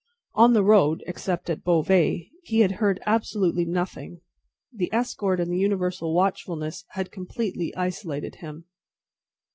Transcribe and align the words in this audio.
On 0.33 0.53
the 0.53 0.63
road 0.63 1.03
(except 1.05 1.47
at 1.47 1.63
Beauvais) 1.63 2.31
he 2.41 2.61
had 2.61 2.71
heard 2.81 2.99
absolutely 3.05 3.65
nothing. 3.65 4.21
The 4.73 4.91
escort 4.91 5.39
and 5.39 5.51
the 5.53 5.59
universal 5.59 6.11
watchfulness 6.15 6.85
had 6.93 7.11
completely 7.11 7.71
isolated 7.75 8.37
him. 8.37 8.65